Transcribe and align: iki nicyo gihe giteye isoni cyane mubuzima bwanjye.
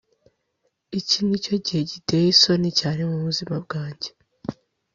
iki 0.99 1.17
nicyo 1.27 1.53
gihe 1.65 1.79
giteye 1.91 2.25
isoni 2.33 2.69
cyane 2.79 3.01
mubuzima 3.09 3.55
bwanjye. 3.65 4.09